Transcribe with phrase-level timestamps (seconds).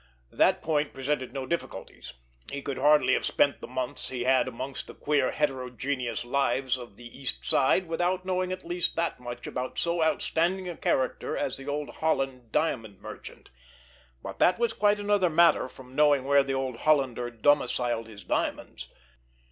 [0.31, 2.13] That point presented no difficulties;
[2.51, 6.97] he could hardly have spent the months he had amongst the queer, heterogeneous lives of
[6.97, 11.55] the East Side without knowing at least that much about so outstanding a character as
[11.55, 16.77] the old Holland diamond merchant—but that was quite another matter from knowing where the old
[16.77, 18.87] Hollander domiciled his diamonds!